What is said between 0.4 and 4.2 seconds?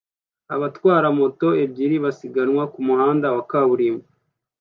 Abatwara moto ebyiri basiganwa kumuhanda wa kaburimbo